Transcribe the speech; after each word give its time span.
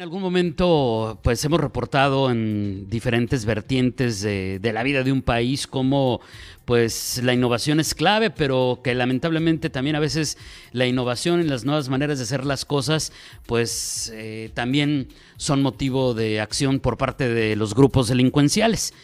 En 0.00 0.04
algún 0.04 0.22
momento, 0.22 1.20
pues 1.22 1.44
hemos 1.44 1.60
reportado 1.60 2.30
en 2.30 2.88
diferentes 2.88 3.44
vertientes 3.44 4.22
de, 4.22 4.58
la 4.72 4.82
vida 4.82 5.02
de 5.02 5.12
un 5.12 5.20
país 5.20 5.66
cómo, 5.66 6.22
pues, 6.64 7.20
la 7.22 7.34
innovación 7.34 7.80
es 7.80 7.94
clave, 7.94 8.30
pero 8.30 8.80
que 8.82 8.94
lamentablemente 8.94 9.68
también 9.68 9.96
a 9.96 10.00
veces 10.00 10.38
la 10.72 10.86
innovación 10.86 11.42
y 11.42 11.44
las 11.44 11.66
nuevas 11.66 11.90
maneras 11.90 12.16
de 12.16 12.24
hacer 12.24 12.46
las 12.46 12.64
cosas, 12.64 13.12
pues, 13.44 14.10
eh, 14.14 14.50
también 14.54 15.08
son 15.36 15.60
motivo 15.60 16.14
de 16.14 16.40
acción 16.40 16.80
por 16.80 16.96
parte 16.96 17.28
de 17.28 17.54
los 17.54 17.74
grupos 17.74 18.08
delincuenciales. 18.08 18.94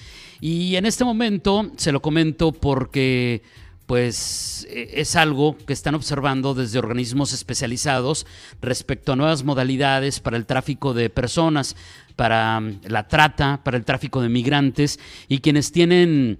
Y 0.41 0.77
en 0.77 0.87
este 0.87 1.05
momento 1.05 1.73
se 1.77 1.93
lo 1.93 2.01
comento 2.01 2.53
porque 2.53 3.43
pues 3.87 4.67
e, 4.71 5.01
es 5.01 5.17
algo 5.17 5.57
que 5.57 5.73
están 5.73 5.95
observando 5.95 6.55
desde 6.55 6.79
organismos 6.79 7.33
especializados 7.33 8.27
respecto 8.61 9.13
a 9.13 9.17
nuevas 9.17 9.45
modalidades 9.45 10.21
para 10.21 10.37
el 10.37 10.47
tráfico 10.47 10.93
de 10.93 11.11
personas, 11.11 11.77
para 12.17 12.61
mm, 12.61 12.81
la 12.89 13.09
trata, 13.09 13.61
para 13.63 13.77
el 13.77 13.85
tráfico 13.85 14.21
de 14.21 14.29
migrantes 14.29 14.99
y 15.29 15.39
quienes 15.39 15.73
tienen 15.73 16.39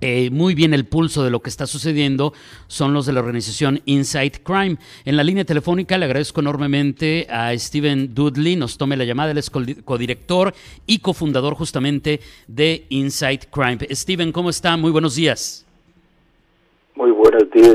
eh, 0.00 0.28
muy 0.30 0.54
bien 0.54 0.74
el 0.74 0.84
pulso 0.84 1.24
de 1.24 1.30
lo 1.30 1.40
que 1.40 1.48
está 1.48 1.66
sucediendo 1.66 2.34
son 2.66 2.92
los 2.92 3.06
de 3.06 3.12
la 3.12 3.20
organización 3.20 3.80
Inside 3.86 4.42
Crime. 4.42 4.76
En 5.04 5.16
la 5.16 5.24
línea 5.24 5.44
telefónica 5.44 5.96
le 5.96 6.04
agradezco 6.04 6.40
enormemente 6.40 7.26
a 7.30 7.56
Steven 7.56 8.12
Dudley, 8.12 8.56
nos 8.56 8.76
tome 8.76 8.96
la 8.96 9.04
llamada, 9.04 9.30
él 9.30 9.38
es 9.38 9.50
codirector 9.50 10.54
y 10.86 10.98
cofundador 10.98 11.54
justamente 11.54 12.20
de 12.48 12.86
Inside 12.90 13.48
Crime. 13.50 13.78
Steven, 13.90 14.32
¿cómo 14.32 14.50
está? 14.50 14.76
Muy 14.76 14.90
buenos 14.90 15.14
días. 15.14 15.63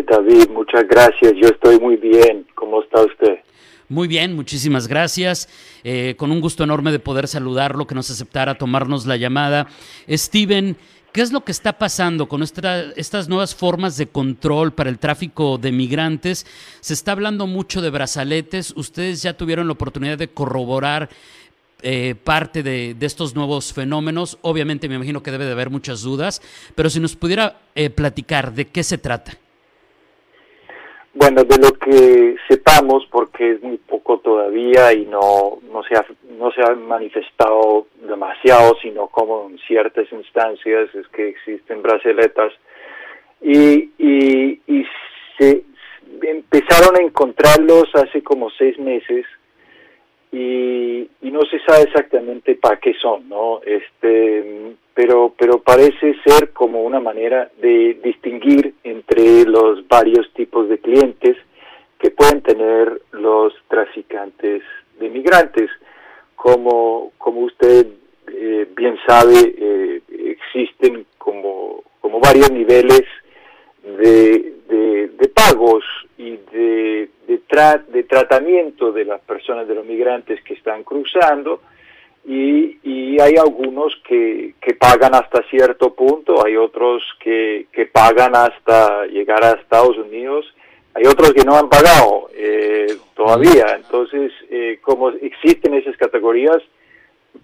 David. 0.08 0.50
Muchas 0.50 0.88
gracias. 0.88 1.34
Yo 1.36 1.48
estoy 1.48 1.80
muy 1.80 1.96
bien. 1.98 2.46
¿Cómo 2.56 2.82
está 2.82 3.02
usted? 3.02 3.40
Muy 3.90 4.08
bien, 4.08 4.36
muchísimas 4.36 4.88
gracias. 4.88 5.50
Eh, 5.84 6.14
con 6.18 6.32
un 6.32 6.42
gusto 6.42 6.64
enorme 6.64 6.92
de 6.92 7.00
poder 7.00 7.28
saludarlo, 7.28 7.88
que 7.88 7.96
nos 7.96 8.12
aceptara 8.12 8.56
tomarnos 8.56 9.08
la 9.08 9.18
llamada. 9.18 9.68
Steven, 10.08 10.78
¿qué 11.12 11.22
es 11.22 11.32
lo 11.32 11.44
que 11.44 11.52
está 11.52 11.80
pasando 11.80 12.28
con 12.28 12.44
estas 12.44 13.30
nuevas 13.30 13.56
formas 13.56 13.98
de 13.98 14.08
control 14.08 14.74
para 14.74 14.92
el 14.92 15.00
tráfico 15.00 15.58
de 15.58 15.72
migrantes? 15.72 16.46
Se 16.82 16.94
está 16.94 17.14
hablando 17.14 17.48
mucho 17.48 17.82
de 17.82 17.90
brazaletes. 17.90 18.74
Ustedes 18.76 19.24
ya 19.24 19.34
tuvieron 19.34 19.66
la 19.66 19.74
oportunidad 19.74 20.20
de 20.20 20.28
corroborar 20.28 21.10
eh, 21.82 22.14
parte 22.24 22.62
de, 22.62 22.96
estos 23.00 23.36
nuevos 23.36 23.74
fenómenos. 23.74 24.38
Obviamente 24.42 24.90
me 24.90 24.96
imagino 24.96 25.24
que 25.24 25.32
debe 25.32 25.46
de 25.46 25.54
haber 25.54 25.70
muchas 25.70 26.02
dudas, 26.02 26.42
pero 26.76 26.90
si 26.92 27.00
nos 27.00 27.16
pudiera 27.16 27.58
eh, 27.74 27.90
platicar 27.90 28.54
de 28.54 28.68
qué 28.68 28.84
se 28.84 28.98
trata. 28.98 29.38
Bueno, 31.20 31.44
de 31.44 31.58
lo 31.58 31.74
que 31.74 32.38
sepamos, 32.48 33.06
porque 33.12 33.52
es 33.52 33.62
muy 33.62 33.76
poco 33.76 34.20
todavía 34.20 34.94
y 34.94 35.06
no, 35.06 35.60
no, 35.70 35.84
se, 35.84 35.94
ha, 35.98 36.06
no 36.38 36.50
se 36.52 36.62
ha 36.62 36.74
manifestado 36.76 37.88
demasiado, 38.08 38.78
sino 38.82 39.08
como 39.08 39.50
en 39.50 39.58
ciertas 39.68 40.10
instancias 40.14 40.96
es 40.96 41.06
que 41.10 41.28
existen 41.28 41.82
braceletas 41.82 42.54
y, 43.42 43.92
y, 43.98 44.62
y 44.66 44.86
se 45.38 45.66
empezaron 46.22 46.96
a 46.96 47.02
encontrarlos 47.02 47.90
hace 47.96 48.24
como 48.24 48.50
seis 48.52 48.80
meses 48.80 49.26
y, 50.32 51.10
no 51.22 51.42
se 51.46 51.60
sabe 51.60 51.84
exactamente 51.84 52.56
para 52.56 52.80
qué 52.80 52.94
son, 52.94 53.28
¿no? 53.28 53.62
Este, 53.66 54.74
pero, 55.00 55.34
pero 55.38 55.60
parece 55.60 56.14
ser 56.26 56.50
como 56.52 56.84
una 56.84 57.00
manera 57.00 57.50
de 57.62 57.98
distinguir 58.04 58.74
entre 58.84 59.46
los 59.46 59.88
varios 59.88 60.30
tipos 60.34 60.68
de 60.68 60.78
clientes 60.78 61.38
que 61.98 62.12
pueden 62.12 62.42
tener 62.42 63.02
los 63.12 63.54
traficantes 63.70 64.62
de 65.00 65.10
migrantes. 65.10 65.70
Como, 66.36 67.14
como 67.18 67.40
usted 67.44 67.88
eh, 68.28 68.68
bien 68.76 68.98
sabe, 69.08 69.56
eh, 69.58 70.02
existen 70.10 71.06
como, 71.18 71.82
como 72.02 72.20
varios 72.20 72.52
niveles 72.52 73.04
de, 73.84 74.54
de 74.68 75.28
pagos 75.30 75.86
y 76.18 76.32
de 76.52 77.10
de, 77.92 78.04
tratamiento 78.04 78.92
de 78.92 79.06
las 79.06 79.22
personas, 79.22 79.68
de 79.68 79.76
los 79.76 79.86
migrantes 79.86 80.42
que 80.44 80.54
están 80.54 80.84
cruzando, 80.84 81.62
y, 82.30 82.78
y 82.84 83.20
hay 83.20 83.38
algunos 83.38 83.92
que, 84.08 84.54
que, 84.62 84.76
pagan 84.76 85.16
hasta 85.16 85.42
cierto 85.50 85.96
punto, 85.96 86.46
hay 86.46 86.58
otros 86.58 87.02
que, 87.20 87.66
que, 87.72 87.88
pagan 87.88 88.36
hasta 88.36 89.08
llegar 89.08 89.44
a 89.44 89.54
Estados 89.54 89.98
Unidos, 89.98 90.46
hay 90.94 91.08
otros 91.08 91.34
que 91.34 91.44
no 91.44 91.58
han 91.58 91.70
pagado 91.70 92.30
eh, 92.36 92.86
todavía. 93.16 93.76
Entonces, 93.76 94.32
eh, 94.52 94.78
como 94.84 95.10
existen 95.10 95.74
esas 95.74 95.98
categorías, 95.98 96.60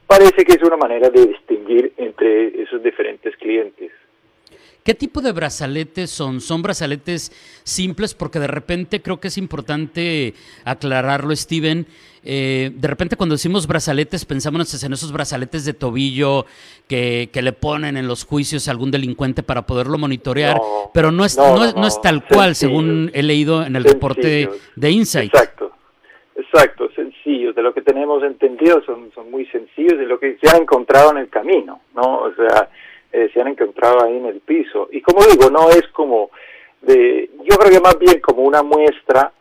parece 0.05 0.45
que 0.45 0.53
es 0.53 0.61
una 0.61 0.77
manera 0.77 1.09
de 1.09 1.25
distinguir 1.25 1.91
entre 1.97 2.61
esos 2.61 2.83
diferentes 2.83 3.35
clientes. 3.37 3.91
¿Qué 4.85 4.93
tipo 4.93 5.21
de 5.21 5.31
brazaletes 5.31 6.11
son? 6.11 6.39
¿Son 6.41 6.61
brazaletes 6.61 7.31
simples? 7.63 8.13
Porque 8.13 8.37
de 8.37 8.45
repente 8.45 9.01
creo 9.01 9.19
que 9.19 9.29
es 9.29 9.37
importante 9.39 10.35
aclararlo, 10.63 11.35
Steven. 11.35 11.87
Eh, 12.23 12.69
de 12.71 12.87
repente 12.87 13.15
cuando 13.15 13.33
decimos 13.33 13.65
brazaletes 13.65 14.25
pensamos 14.25 14.83
en 14.83 14.93
esos 14.93 15.11
brazaletes 15.11 15.65
de 15.65 15.73
tobillo 15.73 16.45
que, 16.87 17.29
le 17.33 17.51
ponen 17.51 17.97
en 17.97 18.07
los 18.07 18.25
juicios 18.25 18.67
a 18.67 18.71
algún 18.71 18.91
delincuente 18.91 19.41
para 19.41 19.63
poderlo 19.63 19.97
monitorear, 19.97 20.61
pero 20.93 21.11
no 21.11 21.25
es, 21.25 21.35
no, 21.35 21.87
es 21.87 21.99
tal 22.01 22.23
cual, 22.27 22.53
según 22.53 23.09
he 23.15 23.23
leído 23.23 23.65
en 23.65 23.75
el 23.75 23.85
reporte 23.85 24.49
de 24.75 24.91
Insight. 24.91 25.33
Exacto, 25.33 25.71
exacto, 26.35 26.89
sencillos. 26.95 27.55
De 27.55 27.63
lo 27.63 27.73
que 27.73 27.81
tenemos 27.81 28.21
entendido 28.21 28.83
son, 28.85 29.11
son 29.15 29.31
muy 29.31 29.47
sencillos 29.47 29.97
de 29.97 30.05
lo 30.05 30.19
que 30.19 30.37
se 30.39 30.47
ha 30.47 30.59
encontrado 30.59 31.09
en 31.09 31.17
el 31.17 31.29
camino, 31.29 31.81
¿no? 31.95 32.19
O 32.19 32.33
sea, 32.35 32.69
eh, 33.15 33.29
se 33.33 33.39
han 33.39 33.47
encontrado 33.47 34.03
ahí 34.03 34.17
en 34.17 34.25
el 34.25 34.41
piso. 34.41 34.89
Y 34.91 34.99
como 34.99 35.23
digo, 35.25 35.49
no 35.49 35.69
es 35.69 35.87
como 35.93 36.31
de, 36.81 37.29
yo 37.49 37.55
creo 37.57 37.71
que 37.71 37.79
más 37.79 37.97
bien 37.97 38.19
como 38.19 38.41
una 38.43 38.61
muestra 38.61 39.31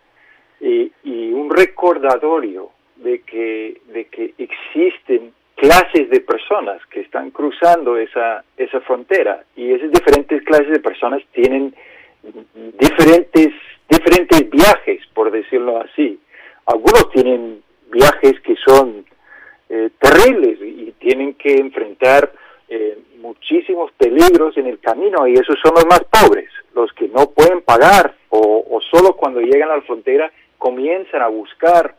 y, 0.61 0.93
un 1.33 1.51
recordatorio 1.51 2.71
de 2.97 3.23
que, 3.23 3.81
de 3.93 4.05
que 4.05 4.33
existen 4.39 5.33
clases 5.57 6.09
de 6.09 6.21
personas 6.21 6.81
que 6.87 7.01
están 7.01 7.33
cruzando 7.33 7.99
esa, 7.99 8.45
esa 8.57 8.81
frontera 8.83 9.43
y 9.57 9.73
esas 9.73 9.91
diferentes 9.91 10.43
clases 10.45 10.71
de 10.71 10.79
personas 10.79 11.21
tienen 11.33 11.75
diferentes, 12.79 13.49
diferentes 13.91 14.51
viajes, 14.51 15.03
por 15.13 15.33
decirlo 15.33 15.83
así. 15.83 16.21
Algunos 16.67 17.11
tienen 17.11 17.61
viajes 17.91 18.41
que 18.41 18.55
son 18.65 19.05
eh, 19.69 19.91
terribles 19.99 20.61
y 20.63 20.93
tienen 21.01 21.35
que 21.35 21.57
enfrentar 21.57 22.33
eh, 22.69 22.99
muchísimos 23.21 23.93
peligros 23.93 24.57
en 24.57 24.67
el 24.67 24.79
camino 24.81 25.27
y 25.27 25.35
esos 25.35 25.59
son 25.63 25.75
los 25.75 25.87
más 25.87 26.03
pobres, 26.05 26.51
los 26.75 26.93
que 26.93 27.09
no 27.09 27.31
pueden 27.31 27.63
pagar 27.63 28.15
o, 28.31 28.81
solo 28.91 29.17
cuando 29.17 29.41
llegan 29.41 29.71
a 29.71 29.77
la 29.77 29.83
frontera 29.83 30.31
comienzan 30.59 31.23
a 31.23 31.29
buscar. 31.29 31.97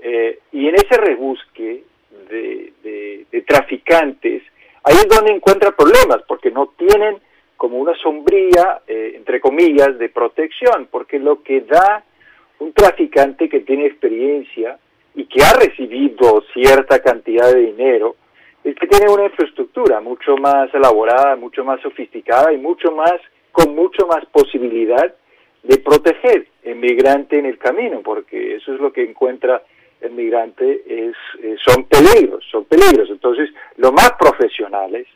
Eh, 0.00 0.38
y 0.52 0.68
en 0.68 0.74
ese 0.74 0.96
rebusque 0.96 1.82
de, 2.30 3.44
traficantes 3.46 4.42
ahí 4.84 4.94
es 4.94 5.08
donde 5.08 5.32
encuentra 5.32 5.74
problemas 5.74 6.18
porque 6.28 6.50
no 6.50 6.68
tienen 6.76 7.16
como 7.56 7.78
una 7.78 7.94
sombría 7.96 8.82
eh, 8.86 9.12
entre 9.16 9.40
comillas 9.40 9.98
de 9.98 10.08
protección 10.10 10.88
porque 10.90 11.18
lo 11.18 11.42
que 11.42 11.62
da 11.62 12.04
un 12.58 12.72
traficante 12.72 13.48
que 13.48 13.60
tiene 13.60 13.86
experiencia 13.86 14.78
y 15.14 15.24
que 15.24 15.42
ha 15.42 15.54
recibido 15.54 16.42
cierta 16.52 17.00
cantidad 17.00 17.52
de 17.52 17.60
dinero 17.60 18.16
es 18.70 18.76
que 18.76 18.86
tiene 18.86 19.10
una 19.10 19.24
infraestructura 19.24 20.00
mucho 20.00 20.36
más 20.36 20.72
elaborada, 20.74 21.36
mucho 21.36 21.64
más 21.64 21.80
sofisticada 21.80 22.52
y 22.52 22.58
mucho 22.58 22.92
más, 22.92 23.14
con 23.52 23.74
mucho 23.74 24.06
más 24.06 24.24
posibilidad 24.26 25.14
de 25.62 25.78
proteger 25.78 26.48
el 26.62 26.76
migrante 26.76 27.38
en 27.38 27.46
el 27.46 27.58
camino, 27.58 28.00
porque 28.02 28.56
eso 28.56 28.74
es 28.74 28.80
lo 28.80 28.92
que 28.92 29.02
encuentra 29.02 29.62
el 30.00 30.12
migrante, 30.12 30.82
es, 30.86 31.16
eh, 31.42 31.56
son 31.66 31.84
peligros, 31.84 32.44
son 32.50 32.64
peligros. 32.66 33.08
Entonces, 33.10 33.50
los 33.76 33.92
más 33.92 34.12
profesionales, 34.18 35.06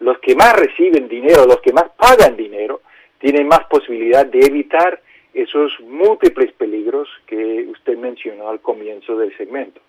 los 0.00 0.18
que 0.18 0.34
más 0.34 0.54
reciben 0.58 1.06
dinero, 1.06 1.44
los 1.46 1.60
que 1.60 1.72
más 1.72 1.90
pagan 1.96 2.36
dinero, 2.36 2.80
tienen 3.18 3.46
más 3.46 3.64
posibilidad 3.66 4.26
de 4.26 4.40
evitar 4.40 5.00
esos 5.34 5.72
múltiples 5.80 6.52
peligros 6.54 7.08
que 7.26 7.66
usted 7.70 7.96
mencionó 7.96 8.48
al 8.48 8.60
comienzo 8.60 9.16
del 9.16 9.36
segmento. 9.36 9.80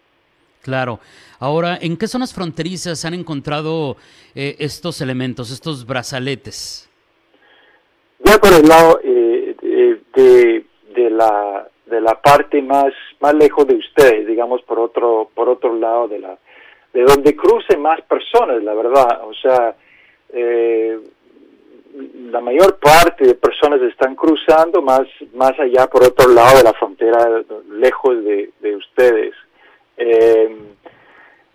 Claro. 0.63 0.99
Ahora, 1.39 1.77
¿en 1.79 1.97
qué 1.97 2.07
zonas 2.07 2.33
fronterizas 2.33 3.05
han 3.05 3.13
encontrado 3.13 3.97
eh, 4.33 4.55
estos 4.59 5.01
elementos, 5.01 5.51
estos 5.51 5.85
brazaletes? 5.85 6.89
Ya 8.19 8.37
por 8.37 8.53
el 8.53 8.67
lado 8.67 8.99
eh, 9.03 9.55
de, 10.15 10.65
de, 10.95 11.09
la, 11.09 11.67
de 11.85 12.01
la 12.01 12.19
parte 12.21 12.61
más, 12.61 12.93
más 13.19 13.35
lejos 13.35 13.67
de 13.67 13.75
ustedes, 13.75 14.25
digamos 14.25 14.61
por 14.63 14.79
otro, 14.79 15.29
por 15.35 15.49
otro 15.49 15.75
lado 15.77 16.07
de 16.07 16.19
la, 16.19 16.37
de 16.93 17.01
donde 17.03 17.35
crucen 17.35 17.81
más 17.81 18.01
personas, 18.01 18.63
la 18.63 18.73
verdad. 18.73 19.25
O 19.25 19.33
sea, 19.33 19.75
eh, 20.29 20.99
la 22.31 22.41
mayor 22.41 22.79
parte 22.79 23.25
de 23.25 23.35
personas 23.35 23.81
están 23.81 24.15
cruzando 24.15 24.81
más, 24.81 25.07
más 25.33 25.59
allá 25.59 25.87
por 25.87 26.03
otro 26.03 26.29
lado 26.29 26.57
de 26.57 26.63
la 26.63 26.73
frontera, 26.73 27.43
lejos 27.69 28.23
de, 28.23 28.75
ustedes. 28.75 29.35
Eh, 29.97 30.55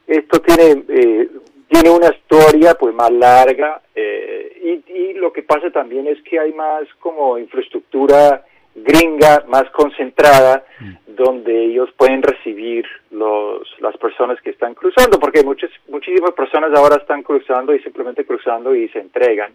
esto 0.07 0.41
tiene, 0.41 0.85
eh, 0.89 1.29
tiene 1.69 1.91
una 1.91 2.09
historia 2.09 2.75
pues 2.75 2.95
más 2.95 3.11
larga 3.11 3.83
y, 3.95 4.83
y, 4.87 5.15
lo 5.15 5.33
que 5.33 5.43
pasa 5.43 5.71
también 5.71 6.07
es 6.07 6.21
que 6.23 6.39
hay 6.39 6.53
más 6.53 6.85
como 7.01 7.39
infraestructura 7.39 8.45
gringa, 8.85 9.45
más 9.49 9.69
concentrada, 9.71 10.65
mm. 10.81 11.15
donde 11.15 11.65
ellos 11.65 11.91
pueden 11.97 12.23
recibir 12.23 12.87
los, 13.11 13.69
las 13.81 13.97
personas 13.97 14.41
que 14.41 14.51
están 14.51 14.75
cruzando, 14.75 15.19
porque 15.19 15.43
muchas, 15.43 15.71
muchísimas 15.89 16.33
personas 16.33 16.71
ahora 16.77 16.97
están 16.97 17.23
cruzando 17.23 17.75
y 17.75 17.81
simplemente 17.81 18.25
cruzando 18.25 18.75
y 18.75 18.89
se 18.89 19.01
entregan, 19.01 19.53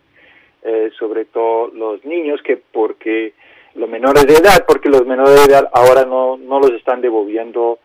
eh, 0.64 0.90
sobre 0.98 1.26
todo 1.26 1.70
los 1.74 2.04
niños, 2.06 2.42
que 2.42 2.58
porque 2.58 3.34
los 3.76 3.90
menores 3.90 4.26
de 4.26 4.36
edad, 4.36 4.66
porque 4.68 4.90
los 4.90 5.06
menores 5.06 5.36
de 5.36 5.54
edad 5.54 5.70
ahora 5.74 6.06
no, 6.06 6.38
no 6.38 6.60
los 6.60 6.72
están 6.72 7.02
devolviendo 7.02 7.80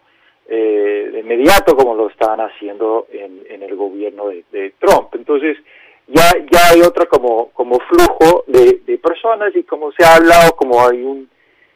eh, 0.48 1.10
de 1.12 1.20
inmediato 1.20 1.76
como 1.76 1.94
lo 1.94 2.08
estaban 2.08 2.40
haciendo 2.40 3.06
en, 3.12 3.62
el 3.62 3.76
gobierno 3.76 4.28
de, 4.28 4.44
de 4.50 4.72
Trump. 4.78 5.14
Entonces, 5.14 5.58
ya, 6.06 6.24
ya 6.50 6.70
hay 6.70 6.80
otro 6.80 7.06
como, 7.06 7.50
como 7.50 7.78
flujo 7.80 8.44
de, 8.46 8.80
de 8.86 8.98
personas 8.98 9.54
y 9.54 9.62
como 9.64 9.92
se 9.92 10.04
ha 10.04 10.16
hablado, 10.16 10.56
como 10.56 10.80
hay 10.86 11.02
un 11.02 11.28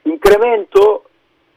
incremento, 0.05 1.05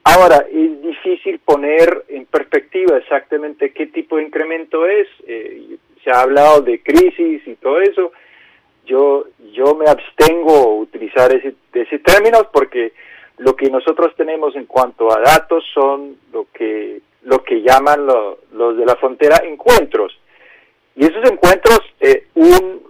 ahora 0.04 0.46
es 0.52 0.82
difícil 0.82 1.40
poner 1.40 2.04
en 2.10 2.26
perspectiva 2.26 2.98
exactamente 2.98 3.72
qué 3.72 3.88
tipo 3.88 4.18
de 4.18 4.24
incremento 4.24 4.86
es, 4.86 5.08
eh, 5.26 5.78
se 6.04 6.12
ha 6.12 6.22
hablado 6.22 6.62
de 6.62 6.84
crisis 6.84 7.42
y 7.48 7.56
todo 7.56 7.80
eso, 7.80 8.12
yo, 8.86 9.26
yo 9.54 9.74
me 9.74 9.86
abstengo 9.90 10.54
a 10.54 10.76
utilizar 10.76 11.34
ese, 11.34 11.56
ese 11.74 12.00
término 12.00 12.50
porque 12.52 12.94
lo 13.38 13.56
que 13.56 13.70
nosotros 13.70 14.14
tenemos 14.16 14.56
en 14.56 14.66
cuanto 14.66 15.12
a 15.12 15.20
datos 15.22 15.64
son 15.74 16.18
lo 16.32 16.48
que, 16.54 17.02
lo 17.26 17.44
que 17.44 17.62
llaman 17.62 18.06
los 18.06 18.78
de 18.78 18.86
la 18.86 18.96
frontera 18.96 19.42
encuentros 19.44 20.18
y 20.96 21.04
esos 21.04 21.30
encuentros, 21.30 21.82
eh, 22.00 22.28
un, 22.36 22.82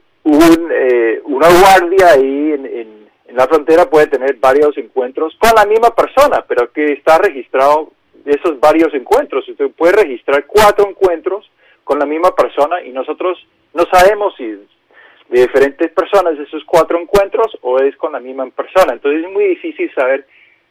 eh, 0.72 1.22
una 1.26 1.48
guardia 1.48 2.12
ahí 2.12 2.52
en, 2.54 2.66
en, 2.66 3.06
la 3.36 3.48
frontera 3.48 3.90
puede 3.90 4.08
tener 4.08 4.36
varios 4.36 4.78
encuentros 4.78 5.36
con 5.40 5.52
la 5.56 5.66
misma 5.66 5.94
persona, 5.94 6.46
pero 6.48 6.72
que 6.72 6.94
está 6.94 7.18
registrado 7.18 7.92
esos 8.24 8.60
varios 8.62 8.94
encuentros. 8.94 9.50
Usted 9.50 9.72
puede 9.72 10.04
registrar 10.04 10.46
cuatro 10.46 10.88
encuentros 10.88 11.52
con 11.84 12.00
la 12.00 12.06
misma 12.06 12.34
persona 12.34 12.82
y 12.82 12.92
nosotros 12.92 13.46
no 13.74 13.84
sabemos 13.92 14.34
si 14.38 14.46
de 14.46 15.42
diferentes 15.42 15.92
personas 15.92 16.40
esos 16.40 16.64
cuatro 16.66 16.98
encuentros 16.98 17.58
o 17.62 17.80
es 17.80 17.98
con 17.98 18.14
la 18.14 18.22
misma 18.22 18.48
persona. 18.52 18.94
Entonces 18.94 19.26
es 19.26 19.32
muy 19.32 19.48
difícil 19.48 19.94
saber 19.94 20.26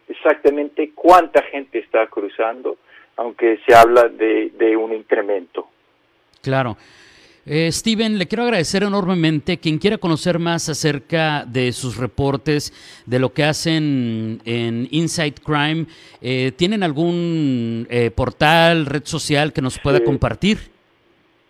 exactamente 0.08 0.92
cuánta 0.94 1.42
gente 1.42 1.80
está 1.80 2.06
cruzando, 2.06 2.78
aunque 3.16 3.58
se 3.66 3.74
habla 3.74 4.08
de, 4.08 4.52
de 4.58 4.76
un 4.76 4.92
incremento. 4.92 5.66
Claro. 6.42 6.76
Eh, 7.46 7.70
Steven, 7.70 8.18
le 8.18 8.26
quiero 8.26 8.44
agradecer 8.44 8.84
enormemente. 8.84 9.58
Quien 9.58 9.76
quiera 9.78 9.98
conocer 9.98 10.38
más 10.38 10.70
acerca 10.70 11.44
de 11.46 11.72
sus 11.72 11.98
reportes, 11.98 12.72
de 13.04 13.18
lo 13.18 13.34
que 13.34 13.44
hacen 13.44 14.40
en 14.46 14.88
Inside 14.90 15.34
Crime, 15.44 15.84
eh, 16.22 16.52
¿tienen 16.56 16.82
algún 16.82 17.86
eh, 17.90 18.10
portal, 18.10 18.86
red 18.86 19.04
social 19.04 19.52
que 19.52 19.60
nos 19.60 19.78
pueda 19.78 20.02
compartir? 20.02 20.56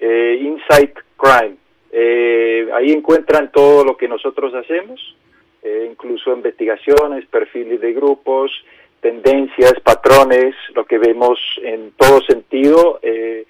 eh, 0.00 0.38
Insight 0.40 0.94
Crime. 1.16 1.56
Eh, 1.92 2.68
ahí 2.74 2.92
encuentran 2.92 3.50
todo 3.52 3.84
lo 3.84 3.96
que 3.96 4.08
nosotros 4.08 4.52
hacemos, 4.54 5.00
eh, 5.62 5.88
incluso 5.90 6.32
investigaciones, 6.32 7.26
perfiles 7.26 7.80
de 7.80 7.92
grupos, 7.92 8.50
tendencias, 9.00 9.74
patrones, 9.82 10.54
lo 10.74 10.84
que 10.84 10.98
vemos 10.98 11.38
en 11.62 11.92
todo 11.96 12.20
sentido 12.22 12.98
eh, 13.02 13.46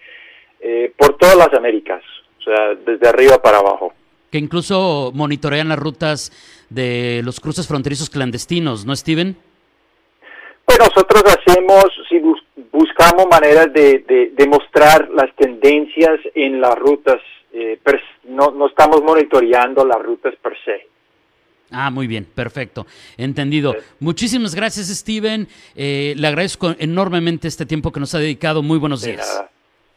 por 0.96 1.16
todas 1.16 1.36
las 1.36 1.52
Américas, 1.54 2.02
o 2.38 2.42
sea, 2.42 2.74
desde 2.74 3.08
arriba 3.08 3.40
para 3.40 3.58
abajo. 3.58 3.92
Que 4.30 4.38
incluso 4.38 5.12
monitorean 5.14 5.68
las 5.68 5.78
rutas 5.78 6.32
de 6.68 7.22
los 7.24 7.40
cruces 7.40 7.66
fronterizos 7.68 8.10
clandestinos, 8.10 8.84
¿no, 8.84 8.94
Steven? 8.94 9.36
Nosotros 10.78 11.22
hacemos, 11.24 11.84
si 12.08 12.20
buscamos 12.70 13.26
maneras 13.30 13.72
de, 13.72 14.32
de, 14.36 14.46
mostrar 14.46 15.08
las 15.10 15.34
tendencias 15.36 16.20
en 16.34 16.60
las 16.60 16.74
rutas, 16.76 17.20
eh, 17.52 17.78
no, 18.24 18.50
no 18.50 18.66
estamos 18.66 19.02
monitoreando 19.02 19.84
las 19.84 20.02
rutas 20.02 20.34
per 20.42 20.54
se. 20.64 20.86
Ah, 21.70 21.90
muy 21.90 22.06
bien, 22.06 22.24
perfecto. 22.24 22.86
Entendido. 23.16 23.74
Muchísimas 23.98 24.54
gracias, 24.54 24.88
Steven. 24.88 25.48
Eh, 25.74 26.14
le 26.16 26.26
agradezco 26.28 26.74
enormemente 26.78 27.48
este 27.48 27.66
tiempo 27.66 27.90
que 27.90 28.00
nos 28.00 28.14
ha 28.14 28.18
dedicado. 28.18 28.62
Muy 28.62 28.78
buenos 28.78 29.02
días. 29.02 29.44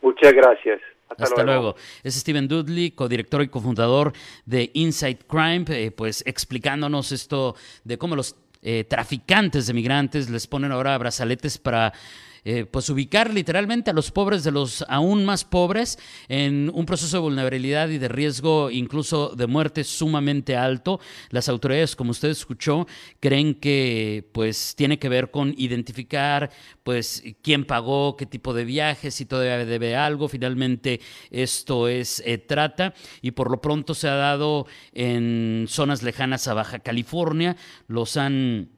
Muchas 0.02 0.34
gracias. 0.34 0.82
Hasta, 1.18 1.44
luego. 1.44 1.76
Es 2.04 2.16
Steven 2.16 2.48
Dudley, 2.48 2.92
codirector 2.92 3.42
y 3.42 3.50
cofundador 3.50 4.14
de 4.46 4.70
Inside 4.74 5.20
Crime, 5.28 5.66
eh, 5.70 5.92
pues 5.92 6.24
explicándonos 6.26 7.12
esto 7.12 7.56
de 7.84 7.98
cómo 7.98 8.16
los 8.16 8.36
eh, 8.62 8.84
traficantes 8.84 9.68
de 9.68 9.74
migrantes 9.74 10.30
les 10.30 10.48
ponen 10.48 10.72
ahora 10.72 10.98
brazaletes 10.98 11.58
para 11.58 11.94
eh, 12.44 12.66
pues 12.66 12.90
ubicar 12.90 13.34
literalmente 13.34 13.92
a 13.92 13.94
los 13.94 14.12
pobres 14.12 14.44
de 14.44 14.52
los 14.52 14.86
aún 14.88 15.26
más 15.26 15.44
pobres 15.44 16.00
en 16.28 16.72
un 16.74 16.86
proceso 16.86 17.18
de 17.18 17.22
vulnerabilidad 17.22 17.90
y 17.90 17.98
de 17.98 18.08
riesgo 18.08 18.72
incluso 18.72 19.36
de 19.36 19.48
muerte 19.48 19.84
sumamente 19.84 20.56
alto. 20.56 21.00
Las 21.30 21.50
autoridades, 21.50 21.96
como 21.96 22.12
usted 22.12 22.30
escuchó, 22.30 22.88
creen 23.20 23.56
que 23.56 24.30
pues 24.32 24.74
tiene 24.76 25.00
que 25.00 25.10
ver 25.10 25.32
con 25.32 25.54
identificar 25.58 26.50
pues 26.84 27.24
quién 27.42 27.66
pagó, 27.66 28.16
qué 28.16 28.26
tipo 28.26 28.54
de 28.54 28.66
viajes, 28.66 29.16
si 29.16 29.26
todavía 29.26 29.66
debe 29.66 29.96
algo. 29.96 30.28
Finalmente 30.28 31.02
esto 31.30 31.88
es 31.88 32.24
eh, 32.26 32.38
trata 32.38 32.94
y 33.22 33.32
por 33.32 33.52
lo 33.52 33.62
pronto 33.62 33.94
se 33.94 34.08
ha 34.08 34.16
dado 34.16 34.66
en 34.94 35.66
zonas 35.68 36.04
lejanas 36.04 36.48
a 36.48 36.54
Baja 36.54 36.80
California. 36.80 37.56
Los 37.88 38.18
han 38.18 38.70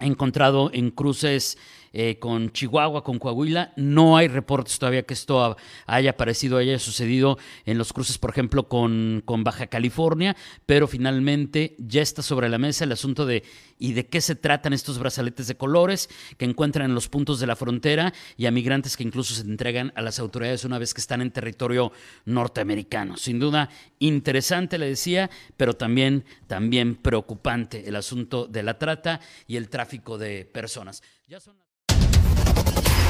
encontrado 0.00 0.70
en 0.72 0.90
cruces 0.90 1.58
eh, 1.92 2.18
con 2.18 2.52
Chihuahua, 2.52 3.02
con 3.02 3.18
Coahuila. 3.18 3.72
No 3.76 4.16
hay 4.16 4.28
reportes 4.28 4.78
todavía 4.78 5.02
que 5.02 5.14
esto 5.14 5.56
haya 5.86 6.10
aparecido, 6.10 6.58
haya 6.58 6.78
sucedido 6.78 7.38
en 7.64 7.78
los 7.78 7.92
cruces, 7.92 8.18
por 8.18 8.30
ejemplo, 8.30 8.68
con, 8.68 9.22
con 9.24 9.44
Baja 9.44 9.66
California, 9.66 10.36
pero 10.66 10.86
finalmente 10.86 11.74
ya 11.78 12.02
está 12.02 12.22
sobre 12.22 12.48
la 12.48 12.58
mesa 12.58 12.84
el 12.84 12.92
asunto 12.92 13.26
de 13.26 13.42
y 13.80 13.94
de 13.94 14.06
qué 14.06 14.20
se 14.20 14.36
tratan 14.36 14.72
estos 14.72 14.98
brazaletes 14.98 15.48
de 15.48 15.56
colores 15.56 16.08
que 16.36 16.44
encuentran 16.44 16.86
en 16.90 16.94
los 16.94 17.08
puntos 17.08 17.40
de 17.40 17.46
la 17.46 17.56
frontera 17.56 18.12
y 18.36 18.46
a 18.46 18.50
migrantes 18.50 18.96
que 18.96 19.02
incluso 19.02 19.34
se 19.34 19.40
entregan 19.40 19.92
a 19.96 20.02
las 20.02 20.18
autoridades 20.20 20.64
una 20.64 20.78
vez 20.78 20.94
que 20.94 21.00
están 21.00 21.22
en 21.22 21.32
territorio 21.32 21.90
norteamericano. 22.26 23.16
Sin 23.16 23.40
duda, 23.40 23.70
interesante, 23.98 24.78
le 24.78 24.86
decía, 24.86 25.30
pero 25.56 25.74
también, 25.74 26.24
también 26.46 26.94
preocupante 26.94 27.88
el 27.88 27.96
asunto 27.96 28.46
de 28.46 28.62
la 28.62 28.78
trata 28.78 29.20
y 29.46 29.56
el 29.56 29.70
tráfico 29.70 30.18
de 30.18 30.44
personas. 30.44 31.02